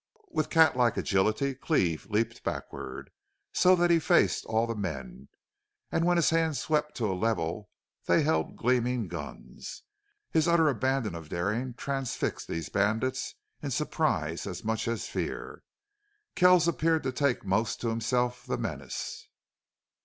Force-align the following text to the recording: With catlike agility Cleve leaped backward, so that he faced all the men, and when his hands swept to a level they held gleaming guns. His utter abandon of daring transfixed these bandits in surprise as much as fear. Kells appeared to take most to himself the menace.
With 0.31 0.49
catlike 0.49 0.97
agility 0.97 1.53
Cleve 1.53 2.07
leaped 2.09 2.43
backward, 2.43 3.11
so 3.53 3.75
that 3.75 3.91
he 3.91 3.99
faced 3.99 4.45
all 4.45 4.65
the 4.65 4.73
men, 4.73 5.27
and 5.91 6.05
when 6.07 6.17
his 6.17 6.31
hands 6.31 6.57
swept 6.59 6.95
to 6.97 7.11
a 7.11 7.13
level 7.13 7.69
they 8.07 8.23
held 8.23 8.55
gleaming 8.55 9.07
guns. 9.07 9.83
His 10.31 10.47
utter 10.47 10.69
abandon 10.69 11.13
of 11.13 11.29
daring 11.29 11.75
transfixed 11.75 12.47
these 12.47 12.67
bandits 12.67 13.35
in 13.61 13.69
surprise 13.69 14.47
as 14.47 14.63
much 14.63 14.87
as 14.87 15.05
fear. 15.07 15.61
Kells 16.33 16.67
appeared 16.67 17.03
to 17.03 17.11
take 17.11 17.45
most 17.45 17.79
to 17.81 17.89
himself 17.89 18.43
the 18.43 18.57
menace. 18.57 19.27